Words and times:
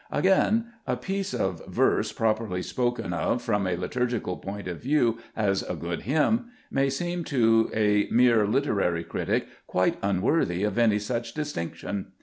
Again, 0.09 0.65
a 0.87 0.97
piece 0.97 1.31
of 1.31 1.63
verse, 1.67 2.11
properly 2.11 2.61
Cbe 2.61 2.61
ffieet 2.61 2.61
Cburcb 2.61 2.61
ID^mus* 2.61 2.65
spoken 2.97 3.13
of, 3.13 3.41
from 3.43 3.67
a 3.67 3.75
liturgical 3.75 4.37
point 4.37 4.67
of 4.67 4.81
view, 4.81 5.19
as 5.35 5.61
"a 5.61 5.75
good 5.75 6.01
hymn," 6.01 6.45
may 6.71 6.89
seem 6.89 7.23
to 7.25 7.69
a 7.71 8.07
mere 8.11 8.47
literary 8.47 9.03
critic 9.03 9.45
quite 9.67 9.97
unworthy 10.01 10.63
of 10.63 10.79
any 10.79 10.97
such 10.97 11.35
distinction. 11.35 12.13